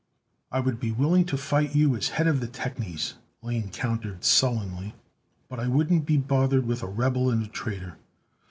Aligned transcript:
"I 0.51 0.61
would 0.61 0.79
be 0.79 0.91
willing 0.91 1.25
to 1.25 1.37
fight 1.37 1.75
you, 1.75 1.95
as 1.95 2.09
head 2.09 2.25
of 2.25 2.39
the 2.39 2.47
technies," 2.47 3.13
Lane 3.43 3.69
countered 3.69 4.23
sullenly, 4.23 4.95
"but 5.47 5.59
I 5.59 5.67
wouldn't 5.67 6.07
be 6.07 6.17
bothered 6.17 6.65
with 6.65 6.81
a 6.81 6.87
rebel 6.87 7.29
and 7.29 7.43
a 7.45 7.47
traitor. 7.47 7.97